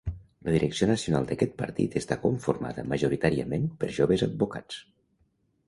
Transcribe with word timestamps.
La 0.45 0.53
direcció 0.53 0.87
nacional 0.91 1.27
d'aquest 1.31 1.53
partit 1.59 1.99
està 2.01 2.17
conformada 2.25 2.87
majoritàriament 2.95 3.71
per 3.85 3.93
joves 4.01 4.27
advocats. 4.31 4.83